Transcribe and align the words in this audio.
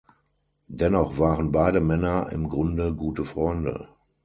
Dennoch 0.65 1.19
waren 1.19 1.51
beide 1.51 1.79
Männer 1.79 2.29
im 2.31 2.49
Grunde 2.49 2.95
gute 2.95 3.23
Freunde. 3.23 3.89